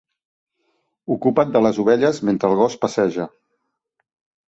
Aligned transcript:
Ocupa't 1.17 1.53
de 1.57 1.63
les 1.67 1.81
ovelles 1.85 2.25
mentre 2.31 2.53
el 2.53 2.61
gos 2.65 2.81
passeja. 2.87 3.33